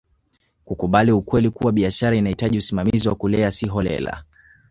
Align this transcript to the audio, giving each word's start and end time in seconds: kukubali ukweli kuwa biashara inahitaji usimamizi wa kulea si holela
kukubali 0.65 1.11
ukweli 1.11 1.49
kuwa 1.49 1.71
biashara 1.71 2.15
inahitaji 2.15 2.57
usimamizi 2.57 3.07
wa 3.09 3.15
kulea 3.15 3.51
si 3.51 3.67
holela 3.67 4.23